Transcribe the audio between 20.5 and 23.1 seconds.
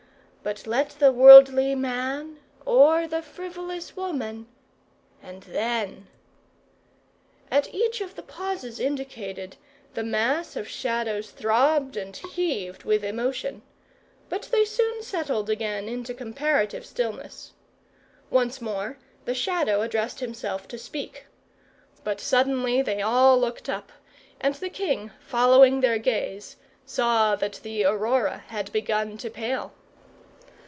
to speak. But suddenly they